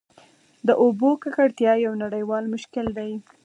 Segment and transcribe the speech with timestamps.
[0.67, 3.11] د اوبو ککړتیا یو نړیوال مشکل دی.